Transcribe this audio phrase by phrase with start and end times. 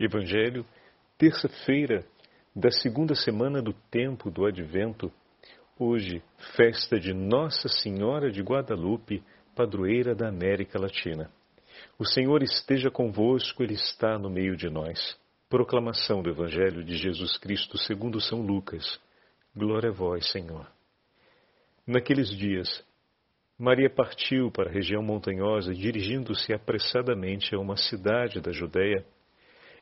[0.00, 0.64] Evangelho,
[1.18, 2.04] terça-feira
[2.54, 5.10] da segunda semana do tempo do Advento,
[5.76, 6.22] hoje,
[6.56, 9.24] festa de Nossa Senhora de Guadalupe,
[9.56, 11.28] padroeira da América Latina.
[11.98, 15.18] O Senhor esteja convosco, Ele está no meio de nós.
[15.48, 19.00] Proclamação do Evangelho de Jesus Cristo segundo São Lucas.
[19.52, 20.70] Glória a vós, Senhor.
[21.84, 22.84] Naqueles dias,
[23.58, 29.04] Maria partiu para a região montanhosa, dirigindo-se apressadamente a uma cidade da Judéia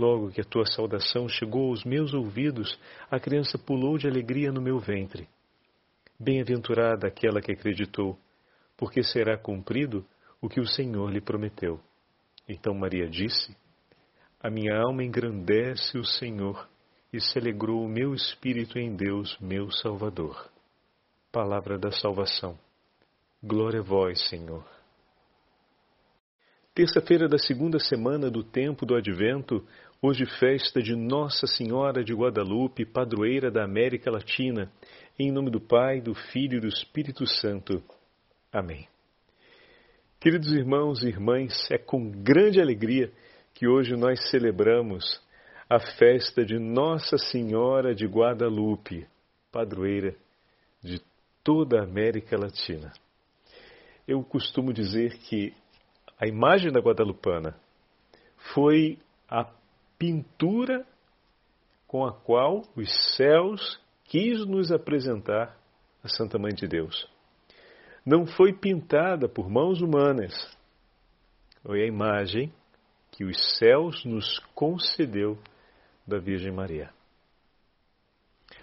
[0.00, 4.58] Logo que a tua saudação chegou aos meus ouvidos, a criança pulou de alegria no
[4.58, 5.28] meu ventre.
[6.18, 8.18] Bem-aventurada aquela que acreditou,
[8.78, 10.02] porque será cumprido
[10.40, 11.78] o que o Senhor lhe prometeu.
[12.48, 13.54] Então Maria disse:
[14.42, 16.66] A minha alma engrandece o Senhor,
[17.12, 20.50] e se alegrou o meu espírito em Deus, meu Salvador.
[21.30, 22.58] Palavra da salvação.
[23.42, 24.64] Glória a vós, Senhor.
[26.72, 29.66] Terça-feira da segunda semana do tempo do Advento,
[30.02, 34.72] Hoje, festa de Nossa Senhora de Guadalupe, padroeira da América Latina,
[35.18, 37.82] em nome do Pai, do Filho e do Espírito Santo.
[38.50, 38.88] Amém.
[40.18, 43.12] Queridos irmãos e irmãs, é com grande alegria
[43.52, 45.22] que hoje nós celebramos
[45.68, 49.06] a festa de Nossa Senhora de Guadalupe,
[49.52, 50.16] padroeira
[50.82, 50.98] de
[51.44, 52.90] toda a América Latina.
[54.08, 55.52] Eu costumo dizer que
[56.18, 57.54] a imagem da Guadalupana
[58.54, 58.98] foi
[59.28, 59.59] a
[60.00, 60.86] pintura
[61.86, 65.54] com a qual os céus quis nos apresentar
[66.02, 67.06] a Santa Mãe de Deus.
[68.06, 70.34] Não foi pintada por mãos humanas,
[71.62, 72.50] foi a imagem
[73.10, 75.38] que os céus nos concedeu
[76.06, 76.90] da Virgem Maria.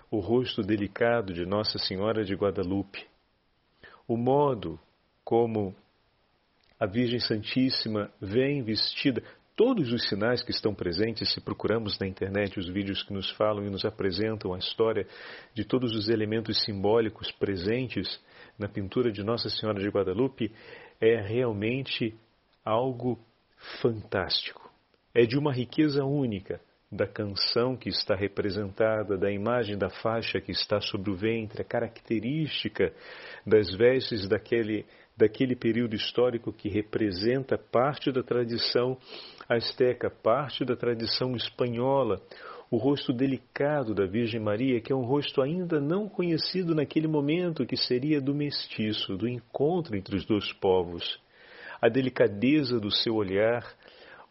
[0.09, 3.05] O rosto delicado de Nossa Senhora de Guadalupe,
[4.07, 4.79] o modo
[5.23, 5.75] como
[6.79, 9.21] a Virgem Santíssima vem vestida,
[9.57, 13.65] todos os sinais que estão presentes, se procuramos na internet os vídeos que nos falam
[13.65, 15.07] e nos apresentam a história
[15.55, 18.23] de todos os elementos simbólicos presentes
[18.57, 20.53] na pintura de Nossa Senhora de Guadalupe,
[21.01, 22.13] é realmente
[22.63, 23.19] algo
[23.81, 24.71] fantástico.
[25.11, 30.51] É de uma riqueza única da canção que está representada, da imagem da faixa que
[30.51, 32.93] está sobre o ventre, a característica
[33.45, 38.97] das vestes daquele, daquele período histórico que representa parte da tradição
[39.49, 42.21] asteca, parte da tradição espanhola,
[42.71, 47.65] o rosto delicado da Virgem Maria, que é um rosto ainda não conhecido naquele momento,
[47.65, 51.19] que seria do mestiço, do encontro entre os dois povos.
[51.81, 53.63] A delicadeza do seu olhar,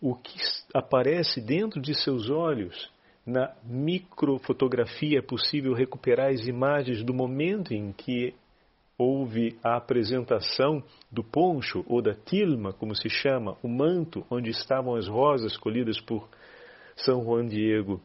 [0.01, 0.39] o que
[0.75, 2.91] aparece dentro de seus olhos.
[3.25, 8.35] Na microfotografia é possível recuperar as imagens do momento em que
[8.99, 14.95] houve a apresentação do poncho ou da tilma, como se chama, o manto onde estavam
[14.95, 16.29] as rosas colhidas por
[16.95, 18.01] São Juan Diego.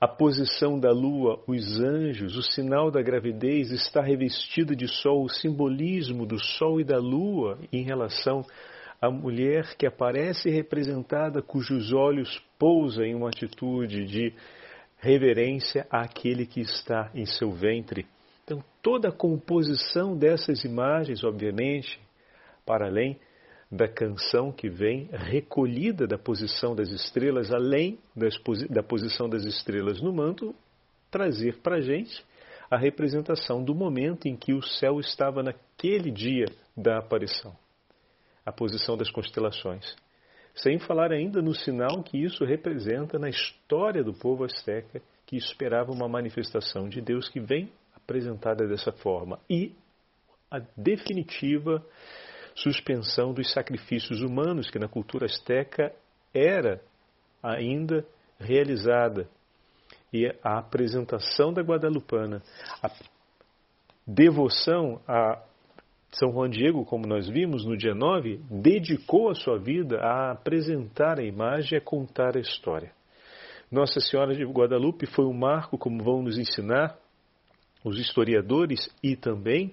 [0.00, 5.28] A posição da lua, os anjos, o sinal da gravidez está revestido de sol, o
[5.28, 8.42] simbolismo do sol e da lua em relação
[9.00, 14.34] à mulher que aparece representada, cujos olhos pousam em uma atitude de
[14.98, 18.06] reverência àquele que está em seu ventre.
[18.44, 21.98] Então, toda a composição dessas imagens, obviamente,
[22.66, 23.18] para além
[23.70, 27.98] da canção que vem recolhida da posição das estrelas, além
[28.68, 30.54] da posição das estrelas no manto,
[31.10, 32.24] trazer para a gente
[32.70, 36.46] a representação do momento em que o céu estava naquele dia
[36.76, 37.56] da aparição,
[38.44, 39.96] a posição das constelações.
[40.54, 45.92] Sem falar ainda no sinal que isso representa na história do povo asteca que esperava
[45.92, 49.72] uma manifestação de Deus que vem apresentada dessa forma e
[50.50, 51.84] a definitiva
[52.54, 55.94] suspensão dos sacrifícios humanos que na cultura asteca
[56.34, 56.82] era
[57.40, 58.04] ainda
[58.38, 59.28] realizada
[60.12, 62.42] e a apresentação da Guadalupana,
[62.82, 62.90] a
[64.04, 65.40] devoção a
[66.12, 71.20] São Juan Diego, como nós vimos no dia 9, dedicou a sua vida a apresentar
[71.20, 72.92] a imagem e a contar a história.
[73.70, 76.98] Nossa Senhora de Guadalupe foi um marco, como vão nos ensinar
[77.84, 79.72] os historiadores e também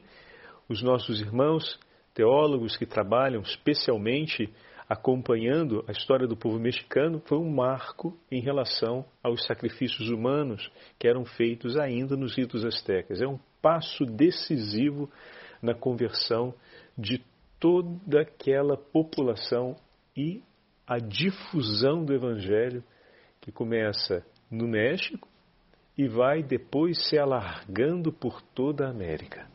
[0.69, 1.79] os nossos irmãos
[2.13, 4.53] teólogos que trabalham especialmente
[4.87, 11.07] acompanhando a história do povo mexicano, foi um marco em relação aos sacrifícios humanos que
[11.07, 13.21] eram feitos ainda nos ritos astecas.
[13.21, 15.09] É um passo decisivo
[15.61, 16.53] na conversão
[16.97, 17.23] de
[17.59, 19.75] toda aquela população
[20.15, 20.41] e
[20.85, 22.83] a difusão do Evangelho
[23.41, 25.27] que começa no México
[25.97, 29.47] e vai depois se alargando por toda a América.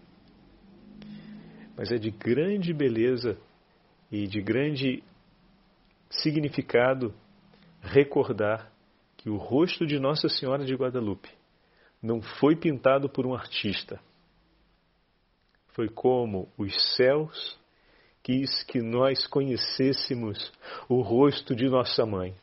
[1.76, 3.38] Mas é de grande beleza
[4.10, 5.02] e de grande
[6.10, 7.14] significado
[7.80, 8.70] recordar
[9.16, 11.30] que o rosto de Nossa Senhora de Guadalupe
[12.02, 14.00] não foi pintado por um artista.
[15.72, 17.58] Foi como os céus
[18.22, 20.52] quis que nós conhecêssemos
[20.88, 22.34] o rosto de nossa mãe.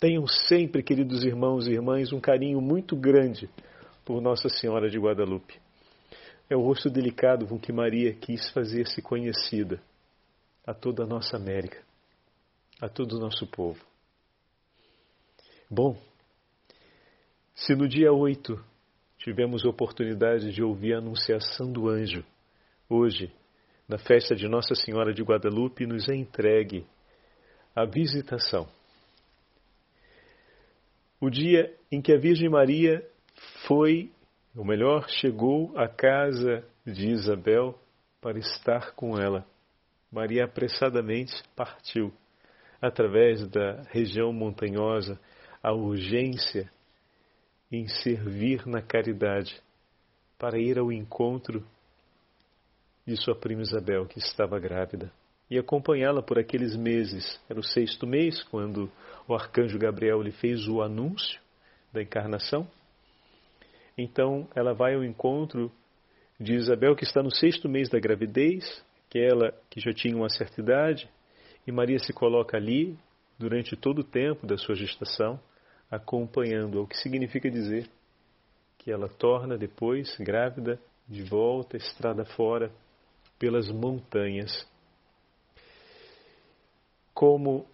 [0.00, 3.48] Tenham sempre, queridos irmãos e irmãs, um carinho muito grande
[4.04, 5.60] por Nossa Senhora de Guadalupe.
[6.50, 9.80] É o rosto delicado com que Maria quis fazer-se conhecida
[10.66, 11.80] a toda a nossa América,
[12.80, 13.80] a todo o nosso povo.
[15.70, 15.96] Bom,
[17.54, 18.71] se no dia 8
[19.22, 22.24] tivemos oportunidade de ouvir a anunciação do anjo,
[22.88, 23.32] hoje,
[23.88, 26.84] na festa de Nossa Senhora de Guadalupe, nos é entregue
[27.74, 28.66] a visitação.
[31.20, 33.06] O dia em que a Virgem Maria
[33.66, 34.10] foi,
[34.56, 37.78] ou melhor, chegou à casa de Isabel
[38.20, 39.46] para estar com ela.
[40.10, 42.12] Maria apressadamente partiu
[42.80, 45.18] através da região montanhosa
[45.62, 46.68] a urgência
[47.72, 49.58] em servir na caridade
[50.38, 51.64] para ir ao encontro
[53.06, 55.10] de sua prima Isabel, que estava grávida,
[55.50, 57.40] e acompanhá-la por aqueles meses.
[57.48, 58.90] Era o sexto mês, quando
[59.26, 61.40] o arcanjo Gabriel lhe fez o anúncio
[61.92, 62.68] da encarnação.
[63.96, 65.72] Então ela vai ao encontro
[66.38, 70.60] de Isabel, que está no sexto mês da gravidez, aquela que já tinha uma certa
[70.60, 71.08] idade,
[71.66, 72.96] e Maria se coloca ali
[73.38, 75.38] durante todo o tempo da sua gestação,
[75.92, 77.86] acompanhando, o que significa dizer
[78.78, 82.72] que ela torna depois grávida de volta, estrada fora,
[83.38, 84.66] pelas montanhas.
[87.12, 87.66] Como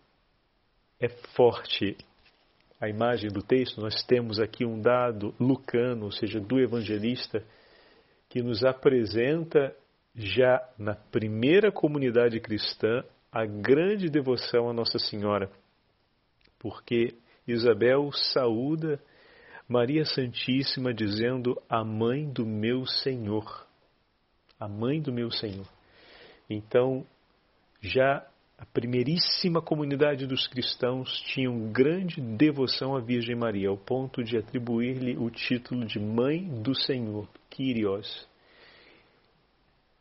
[1.01, 1.97] é forte
[2.81, 7.45] a imagem do texto, nós temos aqui um dado lucano, ou seja, do evangelista,
[8.29, 9.75] que nos apresenta
[10.15, 15.51] já na primeira comunidade cristã a grande devoção a Nossa Senhora,
[16.59, 17.15] porque
[17.49, 19.01] Isabel saúda
[19.69, 23.67] Maria Santíssima dizendo a mãe do meu Senhor
[24.59, 25.67] a mãe do meu Senhor.
[26.51, 27.07] Então,
[27.81, 28.27] já
[28.59, 35.17] a primeiríssima comunidade dos cristãos tinha grande devoção à Virgem Maria, ao ponto de atribuir-lhe
[35.17, 38.29] o título de Mãe do Senhor, Kyrios,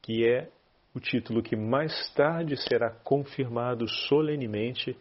[0.01, 0.49] que é
[0.95, 4.97] o título que mais tarde será confirmado solenemente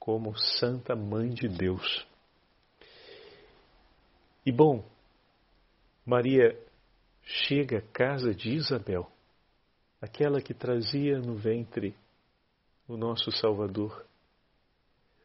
[0.00, 2.06] como Santa Mãe de Deus.
[4.44, 4.82] E bom,
[6.06, 6.58] Maria
[7.22, 9.06] chega à casa de Isabel,
[10.00, 11.94] aquela que trazia no ventre
[12.88, 14.04] o nosso Salvador,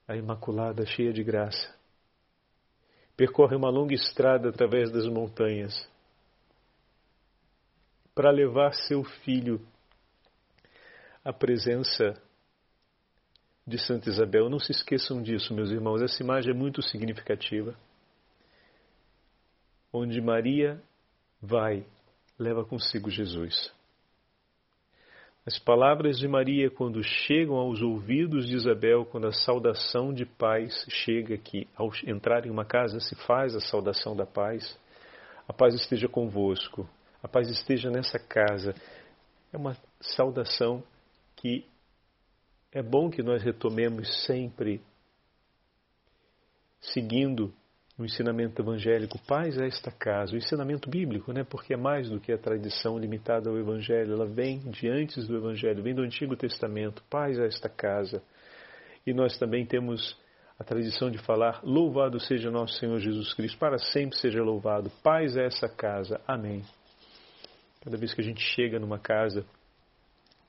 [0.05, 1.73] a Imaculada cheia de graça.
[3.15, 5.73] Percorre uma longa estrada através das montanhas
[8.13, 9.65] para levar seu filho
[11.23, 12.21] à presença
[13.65, 14.49] de Santa Isabel.
[14.49, 17.75] Não se esqueçam disso, meus irmãos, essa imagem é muito significativa.
[19.91, 20.81] Onde Maria
[21.41, 21.85] vai
[22.37, 23.73] leva consigo Jesus.
[25.45, 30.85] As palavras de Maria, quando chegam aos ouvidos de Isabel, quando a saudação de paz
[30.89, 34.77] chega aqui, ao entrar em uma casa se faz a saudação da paz,
[35.47, 36.89] a paz esteja convosco,
[37.21, 38.73] a paz esteja nessa casa.
[39.53, 40.83] É uma saudação
[41.35, 41.63] que
[42.75, 44.81] é bom que nós retomemos sempre,
[46.81, 47.53] seguindo
[47.97, 51.45] o ensinamento evangélico, paz a esta casa, o ensinamento bíblico, né?
[51.45, 55.37] porque é mais do que a tradição limitada ao evangelho, ela vem de antes do
[55.37, 58.21] evangelho, vem do Antigo Testamento, paz a esta casa.
[59.07, 60.19] E nós também temos
[60.59, 65.37] a tradição de falar, louvado seja nosso Senhor Jesus Cristo, para sempre seja louvado, paz
[65.37, 66.61] a essa casa, amém.
[67.81, 69.45] Cada vez que a gente chega numa casa,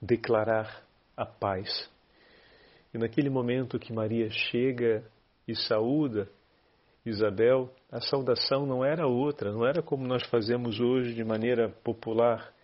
[0.02, 0.82] declarar
[1.16, 1.94] a paz.
[2.96, 5.04] E naquele momento que Maria chega
[5.46, 6.30] e saúda,
[7.04, 12.54] Isabel, a saudação não era outra, não era como nós fazemos hoje de maneira popular.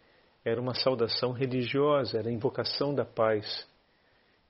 [0.42, 3.68] Era uma saudação religiosa, era a invocação da paz.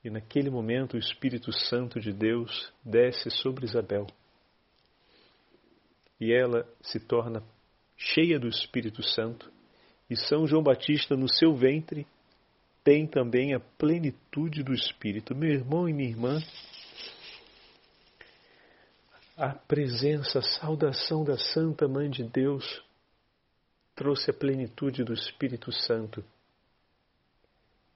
[0.05, 4.07] E naquele momento o Espírito Santo de Deus desce sobre Isabel.
[6.17, 7.43] E ela se torna
[7.97, 9.51] cheia do Espírito Santo.
[10.09, 12.07] E São João Batista, no seu ventre,
[12.83, 15.33] tem também a plenitude do Espírito.
[15.33, 16.39] Meu irmão e minha irmã,
[19.37, 22.83] a presença, a saudação da Santa Mãe de Deus
[23.95, 26.23] trouxe a plenitude do Espírito Santo.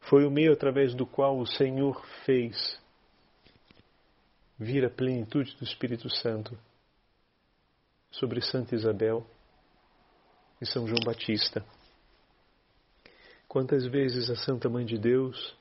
[0.02, 2.80] Foi o meio através do qual o Senhor fez
[4.58, 6.58] vir a plenitude do Espírito Santo
[8.10, 9.26] sobre Santa Isabel
[10.62, 11.64] e São João Batista.
[13.48, 15.58] Quantas vezes a Santa Mãe de Deus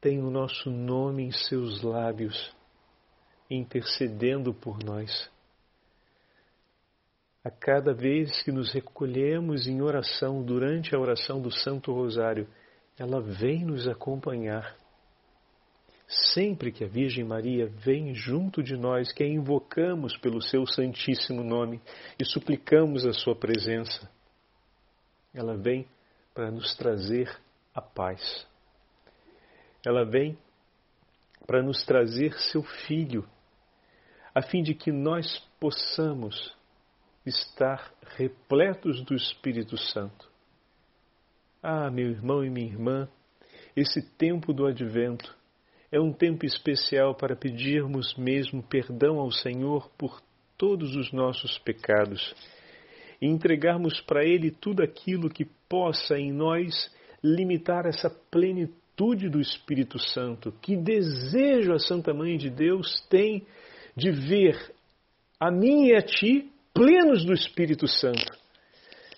[0.00, 2.54] tem o nosso nome em seus lábios,
[3.48, 5.30] intercedendo por nós.
[7.44, 12.48] A cada vez que nos recolhemos em oração durante a oração do Santo Rosário,
[12.98, 14.76] ela vem nos acompanhar.
[16.34, 21.44] Sempre que a Virgem Maria vem junto de nós, que a invocamos pelo seu Santíssimo
[21.44, 21.80] Nome
[22.18, 24.10] e suplicamos a sua presença,
[25.32, 25.86] ela vem
[26.38, 27.36] para nos trazer
[27.74, 28.46] a paz.
[29.84, 30.38] Ela vem
[31.48, 33.28] para nos trazer seu Filho,
[34.32, 36.56] a fim de que nós possamos
[37.26, 40.30] estar repletos do Espírito Santo.
[41.60, 43.08] Ah, meu irmão e minha irmã,
[43.74, 45.36] esse tempo do advento
[45.90, 50.22] é um tempo especial para pedirmos mesmo perdão ao Senhor por
[50.56, 52.32] todos os nossos pecados
[53.20, 56.90] e entregarmos para Ele tudo aquilo que possa em nós
[57.22, 60.52] limitar essa plenitude do Espírito Santo.
[60.62, 63.46] Que desejo a Santa Mãe de Deus tem
[63.96, 64.72] de ver
[65.38, 68.32] a mim e a ti plenos do Espírito Santo.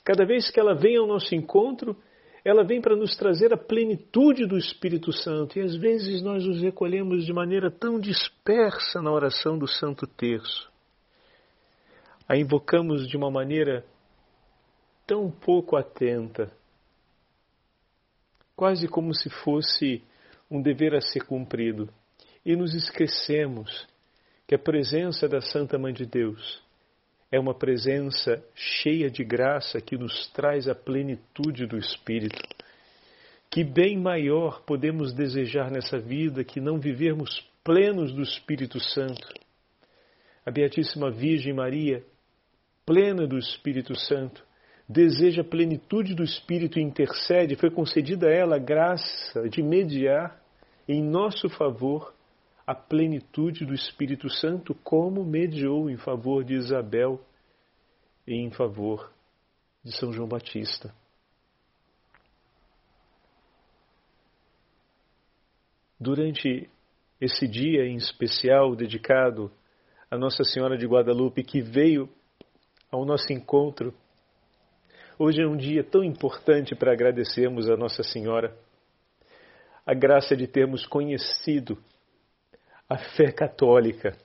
[0.05, 1.97] Cada vez que ela vem ao nosso encontro,
[2.45, 5.59] ela vem para nos trazer a plenitude do Espírito Santo.
[5.59, 10.71] E às vezes nós nos recolhemos de maneira tão dispersa na oração do Santo Terço.
[12.27, 13.85] A invocamos de uma maneira
[15.11, 16.53] tão pouco atenta,
[18.55, 20.05] quase como se fosse
[20.49, 21.93] um dever a ser cumprido.
[22.47, 23.89] E nos esquecemos
[24.47, 26.63] que a presença da Santa Mãe de Deus
[27.29, 32.41] é uma presença cheia de graça que nos traz a plenitude do Espírito.
[33.51, 39.27] Que bem maior podemos desejar nessa vida que não vivermos plenos do Espírito Santo?
[40.47, 42.05] A Beatíssima Virgem Maria,
[42.87, 44.49] plena do Espírito Santo,
[44.91, 50.43] deseja a plenitude do Espírito e intercede, foi concedida a ela a graça de mediar
[50.89, 52.13] em nosso favor
[52.67, 57.21] a plenitude do Espírito Santo, como mediou em favor de Isabel
[58.27, 59.13] e em favor
[59.85, 60.93] de São João Batista.
[66.01, 66.69] Durante
[67.21, 69.53] esse dia em especial dedicado
[70.11, 72.09] a Nossa Senhora de Guadalupe, que veio
[72.91, 73.95] ao nosso encontro,
[75.23, 78.57] hoje é um dia tão importante para agradecermos a Nossa Senhora
[79.85, 81.77] a graça de termos conhecido
[82.89, 84.17] a fé católica.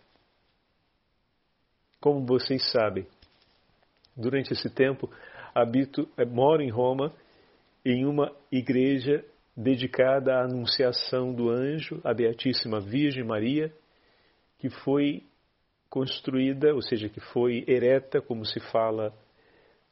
[2.00, 3.06] Como vocês sabem,
[4.16, 5.12] durante esse tempo
[5.54, 7.14] habito, eh, moro em Roma
[7.84, 9.22] em uma igreja
[9.56, 13.70] dedicada à anunciação do anjo, a Beatíssima Virgem Maria,
[14.60, 15.24] que foi
[15.90, 19.14] construída, ou seja, que foi ereta, como se fala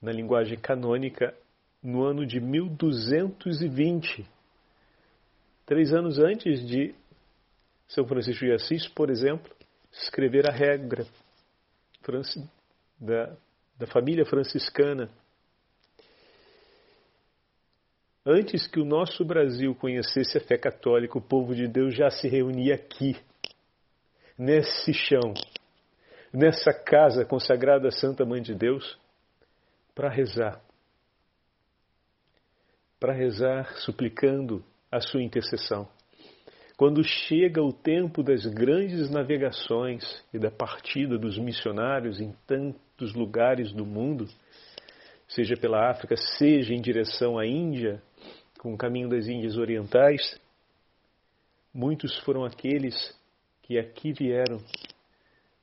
[0.04, 1.34] na linguagem canônica,
[1.82, 4.30] no ano de 1220,
[5.66, 6.94] três anos antes de
[7.88, 9.50] são Francisco de Assis, por exemplo,
[9.92, 11.06] escrever a regra
[13.00, 13.34] da,
[13.78, 15.10] da família franciscana.
[18.26, 22.28] Antes que o nosso Brasil conhecesse a fé católica, o povo de Deus já se
[22.28, 23.16] reunia aqui,
[24.38, 25.34] nesse chão,
[26.34, 29.02] nessa casa consagrada à Santa Mãe de Deus,
[29.96, 30.62] para rezar.
[33.00, 35.88] Para rezar suplicando a sua intercessão.
[36.78, 43.72] Quando chega o tempo das grandes navegações e da partida dos missionários em tantos lugares
[43.72, 44.28] do mundo,
[45.28, 48.02] seja pela África, seja em direção à Índia,
[48.60, 50.40] com o caminho das Índias Orientais,
[51.74, 52.96] muitos foram aqueles
[53.62, 54.58] que aqui vieram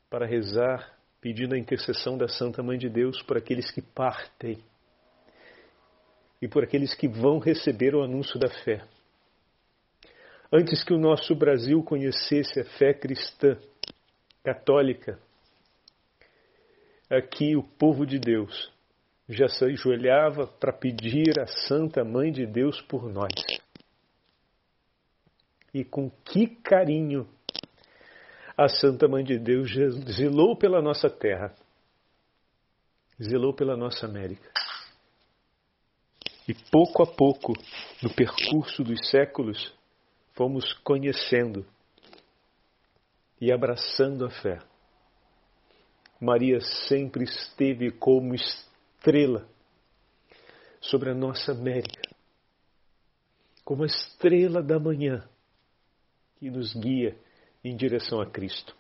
[0.08, 4.58] para rezar, pedindo a intercessão da Santa Mãe de Deus por aqueles que partem
[6.40, 8.82] e por aqueles que vão receber o anúncio da fé.
[10.52, 13.58] Antes que o nosso Brasil conhecesse a fé cristã,
[14.42, 15.18] católica,
[17.10, 18.72] aqui o povo de Deus
[19.28, 23.32] já se ajoelhava para pedir à Santa Mãe de Deus por nós.
[25.72, 27.28] E com que carinho
[28.60, 29.70] a Santa Mãe de Deus
[30.14, 31.54] zelou pela nossa terra,
[33.18, 34.52] zelou pela nossa América.
[36.46, 37.54] E pouco a pouco,
[38.02, 39.74] no percurso dos séculos,
[40.34, 41.64] fomos conhecendo
[43.40, 44.58] e abraçando a fé.
[46.20, 49.48] Maria sempre esteve como estrela
[50.82, 52.02] sobre a nossa América,
[53.64, 55.26] como a estrela da manhã
[56.38, 57.16] que nos guia
[57.64, 58.74] em direção a Cristo.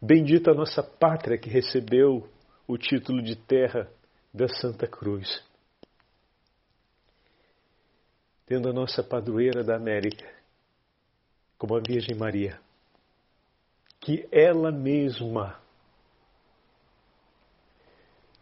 [0.00, 2.28] Bendita a nossa pátria que recebeu
[2.66, 3.90] o título de terra
[4.32, 5.42] da Santa Cruz.
[8.46, 10.28] Tendo a nossa padroeira da América,
[11.58, 12.60] como a Virgem Maria,
[14.00, 15.60] que ela mesma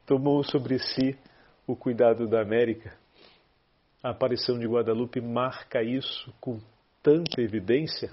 [0.04, 1.16] tomou sobre si
[1.66, 2.96] o cuidado da América.
[4.02, 6.60] A aparição de Guadalupe marca isso com
[7.02, 8.12] tanta evidência,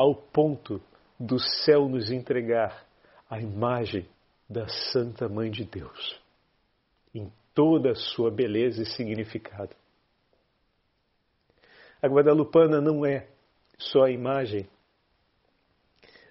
[0.00, 0.80] ao ponto
[1.18, 2.86] do céu nos entregar
[3.28, 4.08] a imagem
[4.48, 6.18] da Santa Mãe de Deus,
[7.14, 9.76] em toda a sua beleza e significado.
[12.00, 13.28] A Guadalupana não é
[13.76, 14.66] só a imagem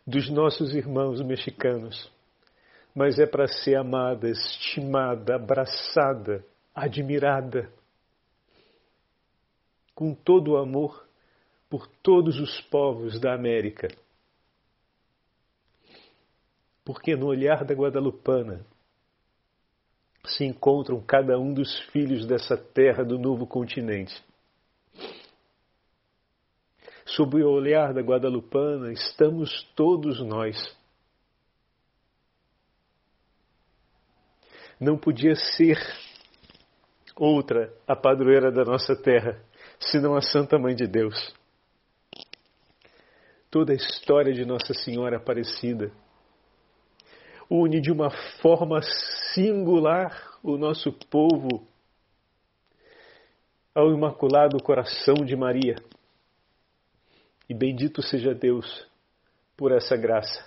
[0.05, 2.11] dos nossos irmãos mexicanos,
[2.95, 7.71] mas é para ser amada, estimada, abraçada, admirada,
[9.93, 11.07] com todo o amor
[11.69, 13.87] por todos os povos da América.
[16.83, 18.65] Porque no olhar da Guadalupana
[20.25, 24.23] se encontram cada um dos filhos dessa terra do novo continente.
[27.05, 30.57] Sob o olhar da Guadalupana estamos todos nós
[34.79, 35.77] não podia ser
[37.15, 39.43] outra a padroeira da nossa terra,
[39.79, 41.37] senão a Santa Mãe de Deus.
[43.51, 45.91] Toda a história de Nossa Senhora Aparecida
[47.49, 48.79] une de uma forma
[49.33, 51.67] singular o nosso povo
[53.73, 55.75] ao Imaculado Coração de Maria.
[57.49, 58.87] E bendito seja Deus
[59.57, 60.45] por essa graça.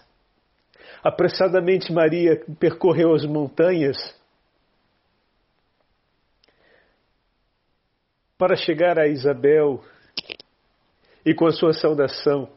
[1.03, 3.97] Apressadamente Maria percorreu as montanhas
[8.39, 9.83] para chegar a Isabel
[11.25, 12.49] e com a sua saudação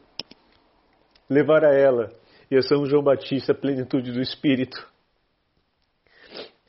[1.28, 2.12] levar a ela
[2.50, 4.86] e a São João Batista a plenitude do Espírito.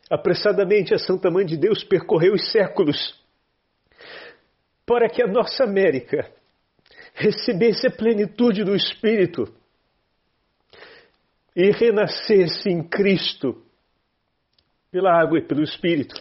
[0.10, 3.16] Apressadamente a Santa Mãe de Deus percorreu os séculos
[4.86, 6.32] para que a nossa América
[7.14, 9.54] recebesse a plenitude do Espírito
[11.56, 13.62] e renascesse em Cristo
[14.92, 16.16] pela água e pelo Espírito.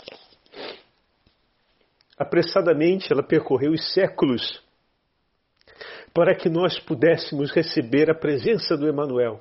[2.18, 4.65] Apressadamente ela percorreu os séculos
[6.16, 9.38] para que nós pudéssemos receber a presença do Emanuel.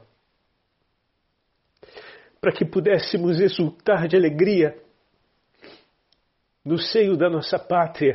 [2.41, 4.77] Para que pudéssemos exultar de alegria
[6.65, 8.11] no seio da nossa pátria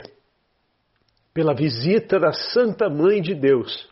[1.32, 3.88] pela visita da Santa Mãe de Deus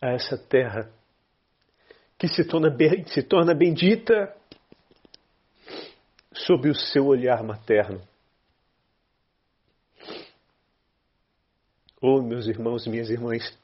[0.00, 0.88] a essa terra
[2.16, 2.68] que se torna,
[3.08, 4.32] se torna bendita
[6.32, 8.00] sob o seu olhar materno.
[12.00, 13.58] Oh, meus irmãos e minhas irmãs,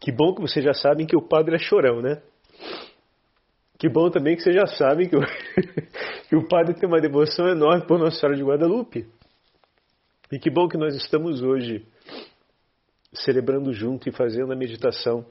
[0.00, 2.22] que bom que vocês já sabem que o padre é chorão, né?
[3.76, 5.20] Que bom também que vocês já sabem que o,
[6.30, 9.10] que o padre tem uma devoção enorme por Nossa Senhora de Guadalupe.
[10.30, 11.84] E que bom que nós estamos hoje
[13.12, 15.26] celebrando junto e fazendo a meditação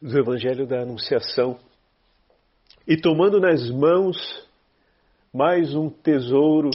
[0.00, 1.58] do Evangelho da Anunciação
[2.88, 4.45] e tomando nas mãos
[5.36, 6.70] mais um tesouro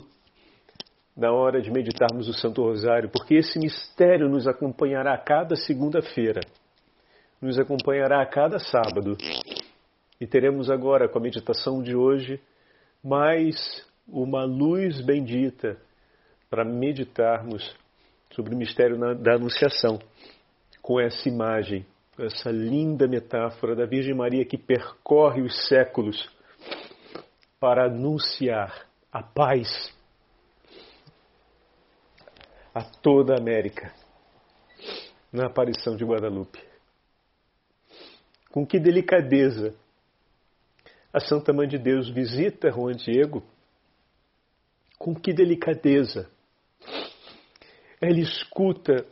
[1.17, 6.41] na hora de meditarmos o Santo Rosário, porque esse mistério nos acompanhará a cada segunda-feira,
[7.41, 9.17] nos acompanhará a cada sábado.
[10.19, 12.39] E teremos agora, com a meditação de hoje,
[13.04, 15.76] mais uma luz bendita
[16.47, 17.76] para meditarmos
[18.30, 19.97] sobre o mistério da Anunciação,
[20.84, 21.84] com essa imagem
[22.19, 26.30] essa linda metáfora da Virgem Maria que percorre os séculos
[27.62, 29.93] para anunciar a paz
[32.74, 33.93] a toda a América
[35.32, 36.60] na aparição de Guadalupe.
[38.50, 39.76] Com que delicadeza
[41.13, 43.43] a Santa Mãe de Deus visita Juan Diego,
[44.97, 46.28] com que delicadeza
[48.02, 49.06] ela escuta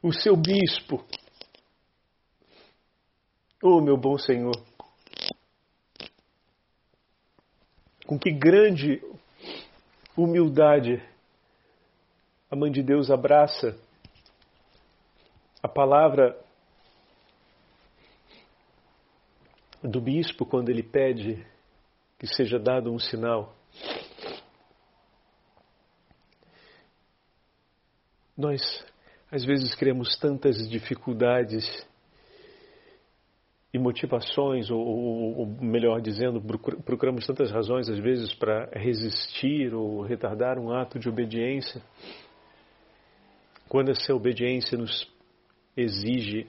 [0.00, 1.04] o seu bispo
[3.60, 4.54] Oh, meu bom Senhor,
[8.08, 9.02] com que grande
[10.16, 11.06] humildade
[12.50, 13.78] a Mãe de Deus abraça
[15.62, 16.34] a palavra
[19.82, 21.46] do bispo quando ele pede
[22.18, 23.54] que seja dado um sinal.
[28.34, 28.62] Nós,
[29.30, 31.86] às vezes, criamos tantas dificuldades
[33.72, 36.40] e motivações, ou, ou, ou, melhor dizendo,
[36.84, 41.82] procuramos tantas razões, às vezes, para resistir ou retardar um ato de obediência,
[43.68, 45.06] quando essa obediência nos
[45.76, 46.46] exige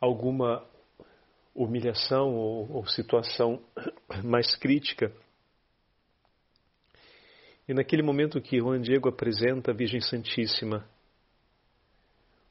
[0.00, 0.64] alguma
[1.52, 3.60] humilhação ou, ou situação
[4.22, 5.12] mais crítica.
[7.68, 10.88] E naquele momento que Juan Diego apresenta a Virgem Santíssima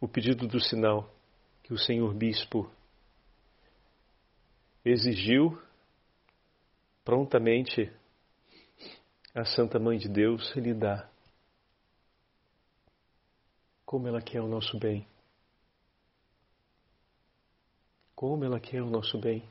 [0.02, 1.14] o pedido do sinal
[1.65, 2.71] que o Senhor Bispo
[4.86, 5.60] exigiu
[7.04, 7.91] prontamente
[9.34, 11.10] a Santa Mãe de Deus lhe dá.
[13.84, 15.08] Como ela quer o nosso bem.
[18.15, 19.43] Como ela quer o nosso bem.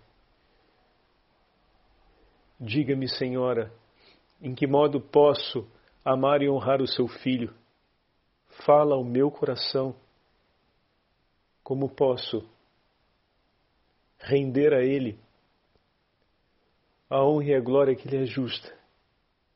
[2.61, 3.74] Diga-me, Senhora,
[4.40, 5.68] em que modo posso
[6.05, 7.53] amar e honrar o seu filho?
[8.64, 10.04] Fala ao meu coração.
[11.64, 12.46] Como posso
[14.18, 15.18] render a ele
[17.09, 18.70] a honra e a glória que lhe é justa?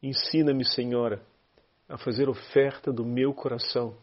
[0.02, 1.22] Ensina-me, Senhora,
[1.86, 3.94] a fazer oferta do meu coração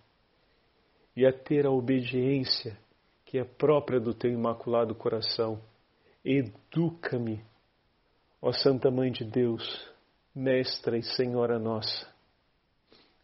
[1.16, 2.78] e a ter a obediência
[3.26, 5.60] que é própria do teu imaculado coração.
[6.24, 7.44] Educa-me,
[8.42, 9.90] ó Santa Mãe de Deus,
[10.34, 12.08] Mestra e Senhora nossa.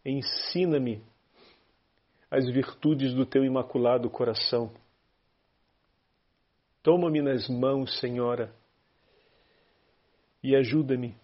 [0.04, 1.04] Ensina-me
[2.32, 4.72] as virtudes do teu imaculado coração.
[6.82, 8.50] Toma-me nas mãos, Senhora,
[10.42, 11.14] e ajuda-me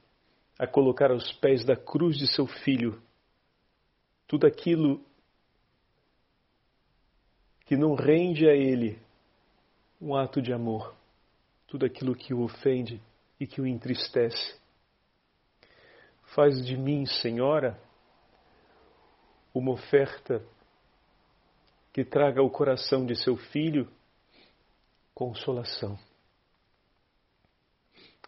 [0.58, 3.00] a colocar aos pés da cruz de seu Filho
[4.26, 5.02] tudo aquilo
[7.64, 9.00] que não rende a Ele
[9.98, 10.94] um ato de amor,
[11.66, 13.00] tudo aquilo que o ofende
[13.40, 14.60] e que o entristece.
[16.34, 17.80] Faz de mim, Senhora,
[19.54, 20.44] uma oferta
[21.98, 23.90] que traga ao coração de seu filho
[25.12, 25.98] consolação.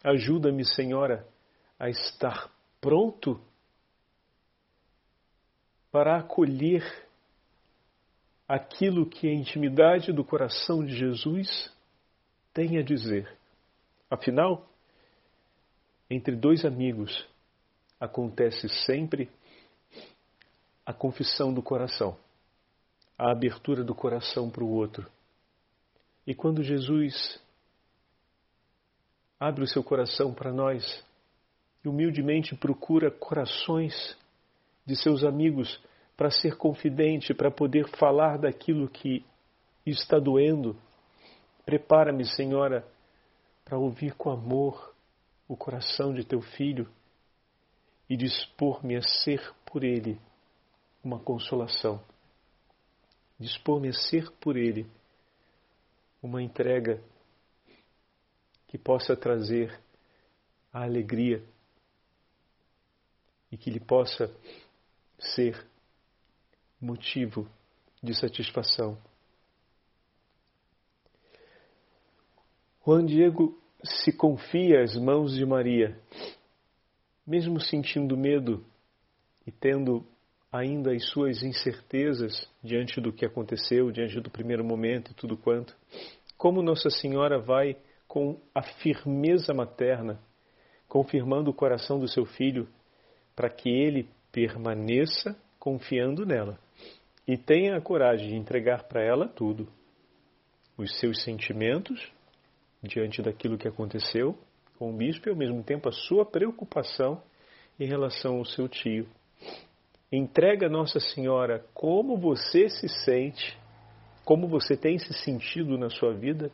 [0.03, 1.25] Ajuda-me, Senhora,
[1.79, 3.39] a estar pronto
[5.89, 6.83] para acolher
[8.45, 11.73] aquilo que a intimidade do coração de Jesus
[12.53, 13.37] tem a dizer.
[14.09, 14.69] Afinal,
[16.09, 17.25] entre dois amigos
[17.97, 19.31] acontece sempre
[20.85, 22.17] a confissão do coração,
[23.21, 25.07] a abertura do coração para o outro.
[26.25, 27.39] E quando Jesus
[29.39, 31.05] abre o seu coração para nós
[31.85, 34.17] e humildemente procura corações
[34.83, 35.79] de seus amigos
[36.17, 39.23] para ser confidente, para poder falar daquilo que
[39.85, 40.75] está doendo.
[41.63, 42.83] Prepara-me, Senhora,
[43.63, 44.95] para ouvir com amor
[45.47, 46.89] o coração de teu filho
[48.09, 50.19] e dispor-me a ser por ele
[51.03, 52.01] uma consolação.
[53.41, 54.85] Dispor-me a ser por ele
[56.21, 57.03] uma entrega
[58.67, 59.81] que possa trazer
[60.71, 61.43] a alegria
[63.51, 64.31] e que lhe possa
[65.17, 65.67] ser
[66.79, 67.49] motivo
[68.01, 68.95] de satisfação.
[72.85, 75.99] Juan Diego se confia às mãos de Maria,
[77.25, 78.63] mesmo sentindo medo
[79.47, 80.05] e tendo
[80.51, 85.75] ainda as suas incertezas diante do que aconteceu, diante do primeiro momento e tudo quanto.
[86.37, 90.19] Como Nossa Senhora vai com a firmeza materna,
[90.87, 92.67] confirmando o coração do seu filho
[93.33, 96.59] para que ele permaneça confiando nela
[97.25, 99.67] e tenha a coragem de entregar para ela tudo,
[100.77, 102.11] os seus sentimentos
[102.83, 104.37] diante daquilo que aconteceu
[104.77, 107.21] com o bispo e ao mesmo tempo a sua preocupação
[107.79, 109.07] em relação ao seu tio.
[110.11, 113.57] Entrega a Nossa Senhora como você se sente,
[114.25, 116.51] como você tem se sentido na sua vida,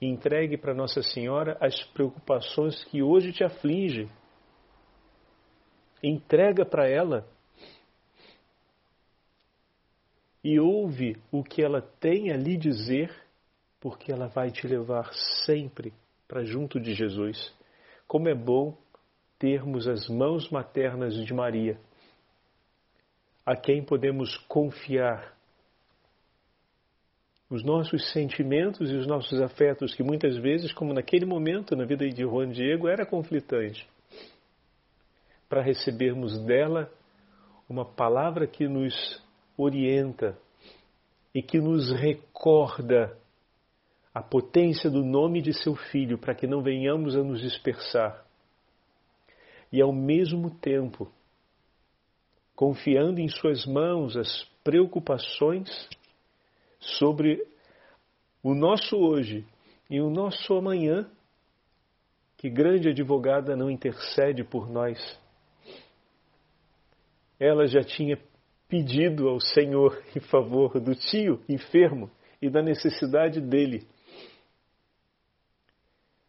[0.00, 4.10] e entregue para Nossa Senhora as preocupações que hoje te afligem.
[6.02, 7.26] Entrega para ela
[10.42, 13.10] e ouve o que ela tem a lhe dizer,
[13.80, 15.12] porque ela vai te levar
[15.44, 15.92] sempre
[16.26, 17.54] para junto de Jesus.
[18.06, 18.76] Como é bom
[19.38, 21.78] termos as mãos maternas de Maria,
[23.46, 25.36] a quem podemos confiar
[27.48, 32.08] os nossos sentimentos e os nossos afetos, que muitas vezes, como naquele momento na vida
[32.08, 33.88] de Juan Diego, era conflitante,
[35.48, 36.92] para recebermos dela
[37.68, 39.22] uma palavra que nos
[39.56, 40.36] orienta
[41.32, 43.16] e que nos recorda
[44.12, 48.24] a potência do nome de seu Filho para que não venhamos a nos dispersar.
[49.70, 51.08] E ao mesmo tempo,
[52.56, 55.68] confiando em Suas mãos as preocupações
[56.80, 57.46] sobre
[58.42, 59.46] o nosso hoje
[59.90, 61.08] e o nosso amanhã,
[62.38, 64.98] que grande advogada não intercede por nós.
[67.38, 68.18] Ela já tinha
[68.66, 73.86] pedido ao Senhor em favor do tio enfermo e da necessidade dele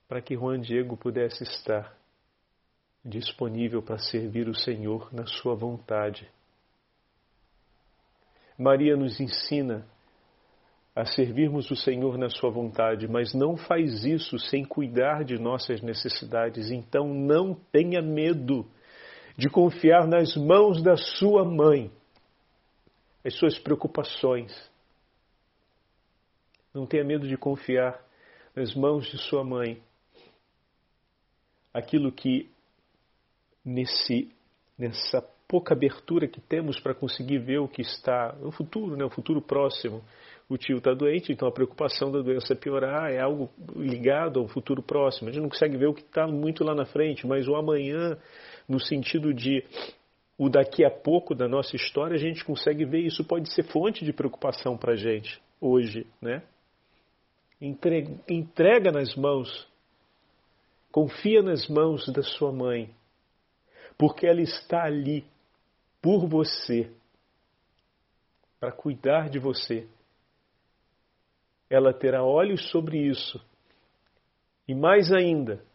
[0.08, 1.98] para que Juan Diego pudesse estar
[3.04, 6.30] disponível para servir o Senhor na sua vontade.
[8.58, 9.88] Maria nos ensina
[10.96, 15.80] a servirmos o Senhor na sua vontade, mas não faz isso sem cuidar de nossas
[15.82, 16.72] necessidades.
[16.72, 18.66] Então não tenha medo
[19.38, 21.92] de confiar nas mãos da sua mãe
[23.24, 24.52] as suas preocupações.
[26.74, 28.04] Não tenha medo de confiar
[28.56, 29.80] nas mãos de sua mãe
[31.72, 32.50] aquilo que
[33.68, 34.30] nesse
[34.78, 39.10] nessa pouca abertura que temos para conseguir ver o que está no futuro, né, o
[39.10, 40.04] futuro próximo.
[40.50, 44.82] O tio está doente, então a preocupação da doença piorar é algo ligado ao futuro
[44.82, 45.30] próximo.
[45.30, 48.18] A gente não consegue ver o que está muito lá na frente, mas o amanhã,
[48.68, 49.64] no sentido de
[50.38, 54.06] o daqui a pouco da nossa história, a gente consegue ver isso pode ser fonte
[54.06, 56.44] de preocupação para a gente hoje, né?
[57.60, 59.68] Entrega, entrega nas mãos
[60.98, 62.90] Confia nas mãos da sua mãe,
[63.98, 65.26] porque ela está ali
[66.02, 66.92] por você,
[68.60, 69.88] para cuidar de você.
[71.70, 73.44] Ela terá olhos sobre isso
[74.68, 75.66] e, mais ainda,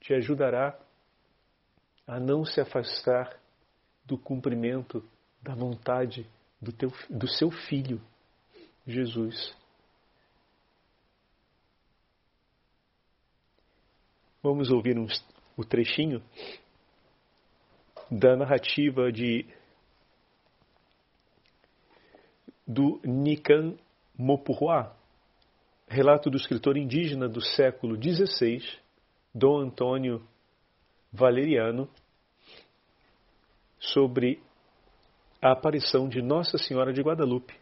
[0.00, 0.78] te ajudará
[2.06, 3.38] a não se afastar
[4.04, 5.04] do cumprimento
[5.42, 6.28] da vontade
[6.60, 8.00] do, teu, do seu filho,
[8.86, 9.56] Jesus.
[14.42, 15.06] Vamos ouvir um,
[15.56, 16.22] o trechinho
[18.10, 19.46] da narrativa de
[22.66, 23.76] do Nikan
[24.18, 24.96] Mopurwa,
[25.86, 28.60] relato do escritor indígena do século XVI,
[29.34, 30.26] Dom Antônio
[31.12, 31.88] Valeriano,
[33.78, 34.42] sobre
[35.40, 37.54] a aparição de Nossa Senhora de Guadalupe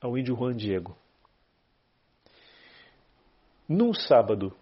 [0.00, 0.96] ao índio Juan Diego.
[3.68, 4.56] Num sábado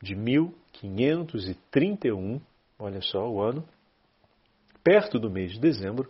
[0.00, 2.40] de 1531,
[2.78, 3.68] olha só o ano,
[4.86, 6.08] perto do mês de dezembro,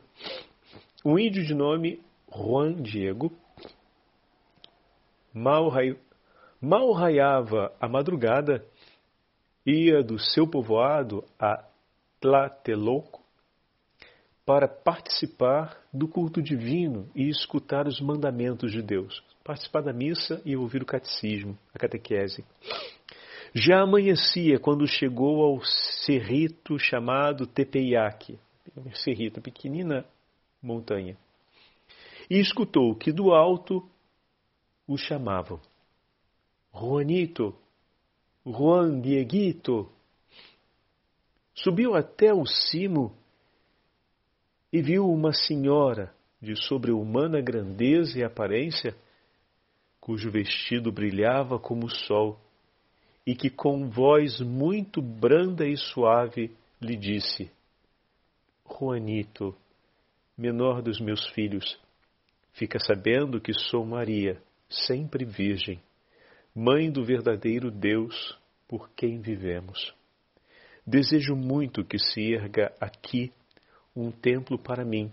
[1.03, 1.99] um índio de nome
[2.31, 3.33] Juan Diego
[5.33, 5.73] mal,
[6.61, 8.62] mal raiava a madrugada,
[9.65, 11.65] ia do seu povoado a
[12.21, 13.25] Tlatelolco
[14.45, 20.55] para participar do culto divino e escutar os mandamentos de Deus, participar da missa e
[20.55, 22.45] ouvir o catecismo, a catequese.
[23.55, 28.39] Já amanhecia quando chegou ao cerrito chamado Tepeiaque,
[29.03, 30.05] cerrito, pequenina
[30.63, 31.17] montanha,
[32.29, 33.89] e escutou que do alto
[34.87, 35.61] o chamavam.
[36.75, 37.57] Juanito,
[38.45, 39.91] Juan Dieguito.
[41.55, 43.17] Subiu até o cimo
[44.73, 48.95] e viu uma senhora de sobre-humana grandeza e aparência,
[50.01, 52.39] cujo vestido brilhava como o sol
[53.27, 57.51] e que com voz muito branda e suave lhe disse:
[58.69, 59.55] Juanito,
[60.37, 61.79] menor dos meus filhos,
[62.53, 65.81] fica sabendo que sou Maria, sempre virgem,
[66.55, 69.95] mãe do verdadeiro Deus por quem vivemos.
[70.87, 73.33] Desejo muito que se erga aqui
[73.95, 75.11] um templo para mim,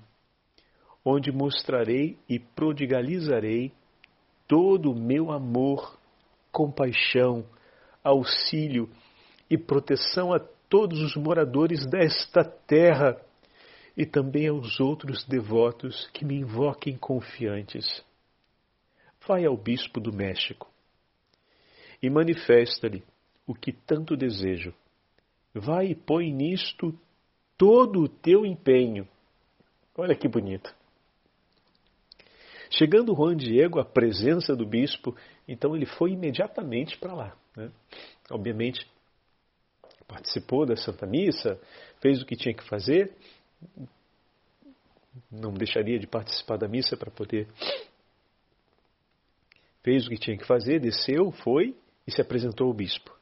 [1.04, 3.72] onde mostrarei e prodigalizarei
[4.48, 5.98] todo o meu amor,
[6.52, 7.46] compaixão,
[8.04, 8.90] auxílio
[9.50, 10.40] e proteção a
[10.70, 13.20] todos os moradores desta terra
[13.96, 18.04] e também aos outros devotos que me invoquem confiantes.
[19.28, 20.70] Vai ao bispo do México
[22.02, 23.04] e manifesta-lhe
[23.48, 24.74] o que tanto desejo.
[25.54, 26.98] Vai e põe nisto
[27.58, 29.08] todo o teu empenho.
[29.96, 30.74] Olha que bonito.
[32.72, 35.16] Chegando Juan Diego à presença do bispo,
[35.48, 37.38] então ele foi imediatamente para lá.
[37.56, 37.72] Né?
[38.32, 38.86] Obviamente,
[40.08, 41.60] participou da Santa Missa,
[42.02, 43.16] fez o que tinha que fazer,
[45.32, 47.48] não deixaria de participar da missa para poder.
[49.84, 51.76] Fez o que tinha que fazer, desceu, foi
[52.08, 53.16] e se apresentou ao bispo.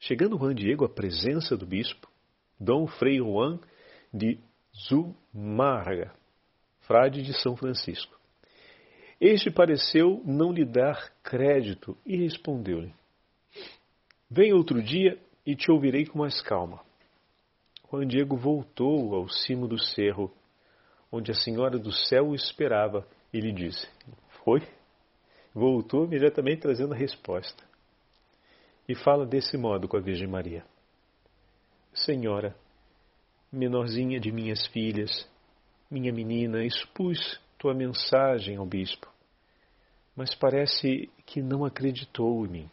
[0.00, 2.08] Chegando Juan Diego à presença do bispo,
[2.58, 3.60] Dom Frei Juan
[4.12, 4.38] de
[4.88, 6.12] Zumarga,
[6.80, 8.18] frade de São Francisco.
[9.20, 12.92] Este pareceu não lhe dar crédito e respondeu-lhe:
[14.28, 16.80] Vem outro dia e te ouvirei com mais calma.
[17.92, 20.32] Juan Diego voltou ao cimo do cerro,
[21.10, 23.86] onde a senhora do céu o esperava, e lhe disse:
[24.42, 24.66] Foi?
[25.52, 27.62] Voltou imediatamente trazendo a resposta.
[28.88, 30.64] E fala desse modo com a Virgem Maria:
[31.92, 32.56] Senhora,
[33.52, 35.28] menorzinha de minhas filhas,
[35.90, 39.06] minha menina, expus tua mensagem ao bispo,
[40.16, 42.70] mas parece que não acreditou em mim.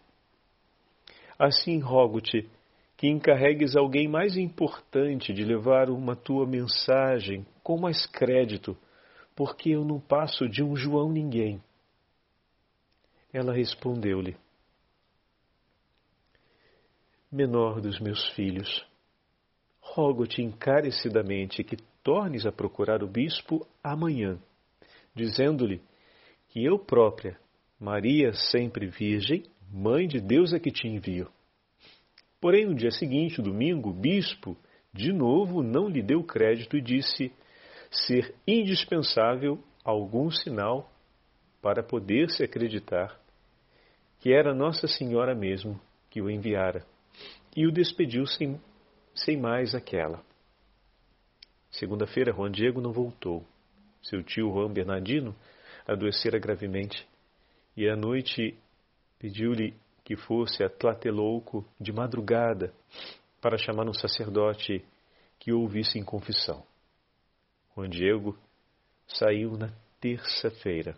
[1.37, 2.49] Assim rogo-te
[2.99, 8.77] que encarregues alguém mais importante de levar uma tua mensagem com mais crédito,
[9.33, 11.63] porque eu não passo de um João ninguém.
[13.31, 14.35] Ela respondeu-lhe:
[17.31, 18.85] Menor dos meus filhos,
[19.79, 24.37] rogo-te encarecidamente que tornes a procurar o bispo amanhã,
[25.15, 25.81] dizendo-lhe
[26.49, 27.39] que eu própria,
[27.79, 31.31] Maria sempre Virgem, Mãe de Deus é que te envio.
[32.41, 34.57] Porém, no dia seguinte, domingo, o bispo,
[34.93, 37.31] de novo, não lhe deu crédito e disse
[37.91, 40.89] ser indispensável algum sinal
[41.61, 43.19] para poder-se acreditar
[44.19, 46.85] que era Nossa Senhora mesmo que o enviara,
[47.55, 48.59] e o despediu sem,
[49.15, 50.23] sem mais aquela.
[51.71, 53.45] Segunda-feira, Juan Diego não voltou.
[54.01, 55.35] Seu tio Juan Bernardino
[55.87, 57.07] adoecera gravemente
[57.77, 58.57] e à noite
[59.19, 59.73] pediu-lhe
[60.09, 62.73] que fosse a Tlatelolco de madrugada
[63.39, 64.83] para chamar um sacerdote
[65.37, 66.65] que ouvisse em confissão.
[67.75, 68.35] Juan Diego
[69.07, 70.97] saiu na terça-feira,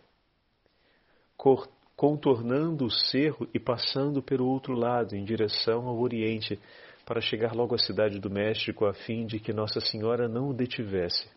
[1.94, 6.58] contornando o cerro e passando pelo outro lado, em direção ao Oriente,
[7.06, 10.54] para chegar logo à cidade do México, a fim de que Nossa Senhora não o
[10.54, 11.30] detivesse.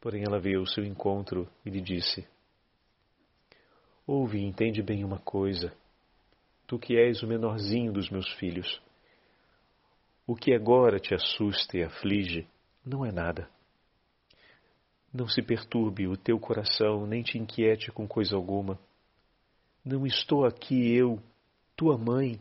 [0.00, 2.26] Porém, ela veio ao seu encontro e lhe disse:
[4.04, 5.72] Ouve e entende bem uma coisa,
[6.66, 8.80] tu que és o menorzinho dos meus filhos.
[10.26, 12.46] O que agora te assusta e aflige
[12.84, 13.48] não é nada.
[15.12, 18.78] Não se perturbe o teu coração, nem te inquiete com coisa alguma.
[19.84, 21.20] Não estou aqui eu,
[21.76, 22.40] tua mãe,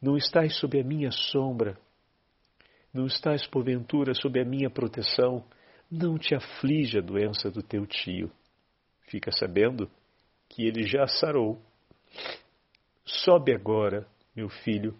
[0.00, 1.76] não estás sob a minha sombra?
[2.94, 5.44] Não estás, porventura, sob a minha proteção?
[5.90, 8.30] Não te aflige a doença do teu tio.
[9.08, 9.90] Fica sabendo
[10.48, 11.60] que ele já sarou.
[13.08, 14.94] Sobe agora, meu filho,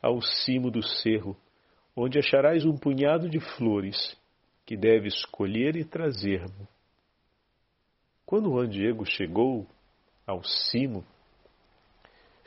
[0.00, 1.36] ao cimo do cerro,
[1.94, 4.16] onde acharás um punhado de flores
[4.64, 6.66] que deves escolher e trazer-me.
[8.24, 9.66] Quando Juan Diego chegou
[10.26, 11.04] ao cimo,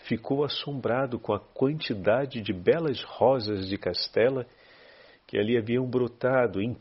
[0.07, 4.45] ficou assombrado com a quantidade de belas rosas de Castela
[5.27, 6.75] que ali haviam brotado em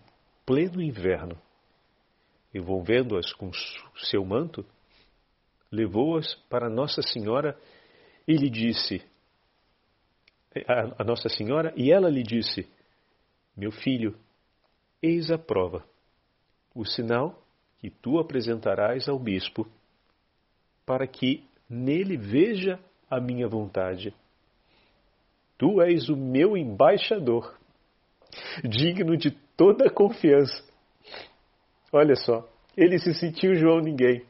[0.46, 1.36] pleno inverno.
[2.54, 3.50] Envolvendo-as com
[3.96, 4.64] seu manto,
[5.70, 7.54] levou-as para Nossa Senhora
[8.28, 9.02] e lhe disse,
[10.66, 12.68] a, a Nossa Senhora, e ela lhe disse:
[13.56, 14.14] Meu filho,
[15.02, 15.82] eis a prova,
[16.74, 17.42] o sinal
[17.78, 19.66] que tu apresentarás ao bispo,
[20.84, 22.78] para que nele veja
[23.10, 24.14] a minha vontade.
[25.56, 27.58] Tu és o meu embaixador,
[28.62, 30.62] digno de toda confiança.
[31.90, 34.24] Olha só, ele se sentiu João ninguém.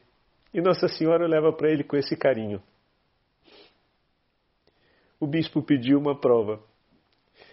[0.53, 2.61] E Nossa Senhora leva para ele com esse carinho.
[5.19, 6.61] O bispo pediu uma prova.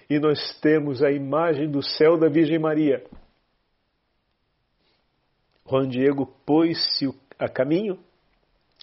[0.08, 3.04] E nós temos a imagem do céu da Virgem Maria.
[5.68, 7.98] Juan Diego pôs-se a caminho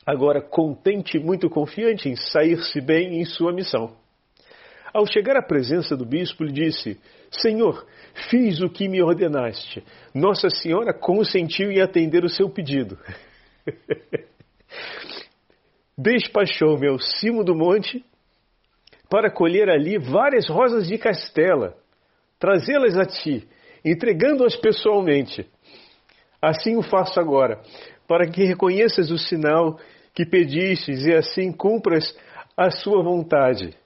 [0.05, 3.95] agora contente e muito confiante em sair-se bem em sua missão.
[4.93, 6.99] Ao chegar à presença do bispo, lhe disse:
[7.31, 7.87] Senhor,
[8.29, 9.83] fiz o que me ordenaste.
[10.13, 12.97] Nossa Senhora consentiu em atender o seu pedido.
[15.97, 18.03] Despachou-me ao cimo do monte
[19.13, 21.77] para colher ali várias rosas de castela,
[22.39, 23.47] trazê-las a ti,
[23.85, 25.47] entregando-as pessoalmente.
[26.41, 27.61] Assim o faço agora,
[28.07, 29.79] para que reconheças o sinal
[30.15, 32.17] que pedistes e assim cumpras
[32.57, 33.77] a sua vontade.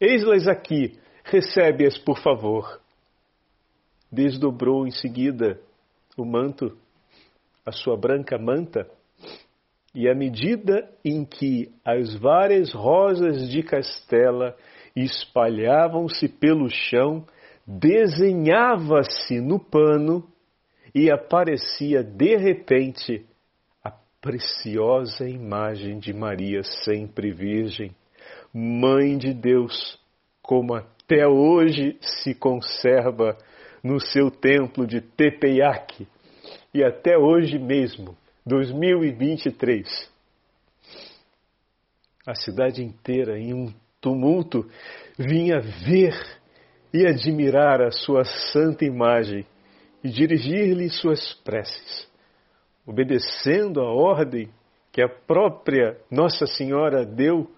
[0.00, 2.80] Eis-las aqui, recebe-as por favor.
[4.08, 5.58] Desdobrou em seguida
[6.16, 6.78] o manto,
[7.66, 8.88] a sua branca manta,
[9.94, 14.56] e à medida em que as várias rosas de castela
[14.96, 17.24] espalhavam-se pelo chão,
[17.66, 20.26] desenhava-se no pano
[20.94, 23.24] e aparecia de repente
[24.24, 27.90] preciosa imagem de Maria sempre Virgem,
[28.54, 30.00] Mãe de Deus,
[30.40, 33.36] como até hoje se conserva
[33.82, 36.08] no seu templo de Tepeyac
[36.72, 38.16] e até hoje mesmo
[38.46, 40.12] 2023.
[42.26, 44.68] A cidade inteira, em um tumulto,
[45.18, 46.14] vinha ver
[46.92, 49.46] e admirar a sua santa imagem
[50.02, 52.08] e dirigir-lhe suas preces,
[52.86, 54.50] obedecendo a ordem
[54.92, 57.50] que a própria Nossa Senhora deu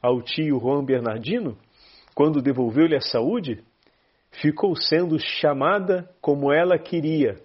[0.00, 1.58] ao tio Juan Bernardino,
[2.14, 3.62] quando devolveu-lhe a saúde,
[4.30, 7.40] ficou sendo chamada como ela queria,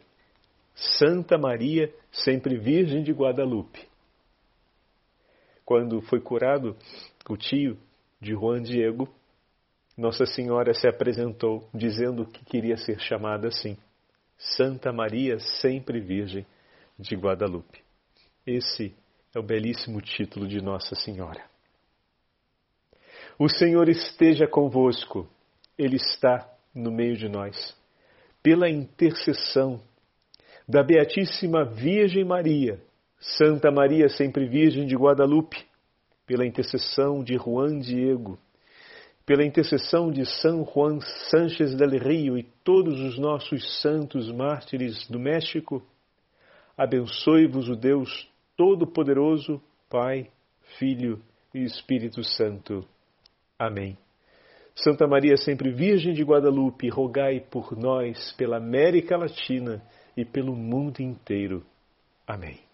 [0.76, 3.88] Santa Maria, sempre Virgem de Guadalupe.
[5.66, 6.76] Quando foi curado
[7.30, 7.78] o tio
[8.20, 9.08] de Juan Diego,
[9.98, 13.78] Nossa Senhora se apresentou dizendo que queria ser chamada assim,
[14.38, 16.46] Santa Maria, sempre Virgem
[16.98, 17.82] de Guadalupe.
[18.46, 18.94] Esse
[19.34, 21.44] é o belíssimo título de Nossa Senhora.
[23.40, 25.28] O Senhor esteja convosco,
[25.78, 27.76] Ele está no meio de nós.
[28.42, 29.82] Pela intercessão
[30.68, 32.80] da Beatíssima Virgem Maria,
[33.20, 35.58] Santa Maria Sempre Virgem de Guadalupe,
[36.26, 38.40] pela intercessão de Juan Diego,
[39.26, 41.00] pela intercessão de São Juan
[41.30, 45.82] Sánchez del Rio e todos os nossos santos mártires do México,
[46.78, 50.30] abençoe-vos o Deus Todo-Poderoso, Pai,
[50.78, 51.22] Filho
[51.54, 52.86] e Espírito Santo.
[53.60, 53.98] Amém.
[54.76, 59.82] Santa Maria, sempre Virgem de Guadalupe, rogai por nós, pela América Latina
[60.16, 61.66] e pelo mundo inteiro.
[62.26, 62.73] Amém.